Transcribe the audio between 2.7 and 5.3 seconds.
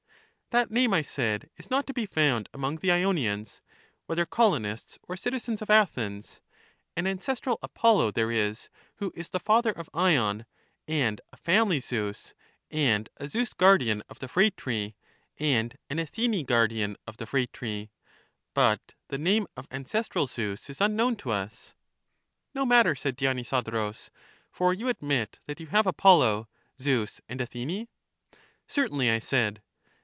the 268 EUTHYDEMUS lonians, whether colonists or